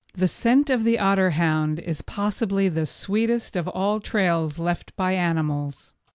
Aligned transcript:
The 0.15 0.27
scent 0.27 0.71
of 0.71 0.83
the 0.83 0.97
otter 0.97 1.29
is 1.79 2.01
possibly 2.01 2.67
the 2.69 2.87
sweetest 2.87 3.55
of 3.55 3.67
all 3.67 3.99
trails 3.99 4.57
left 4.57 4.95
by 4.95 5.11
animals. 5.13 5.93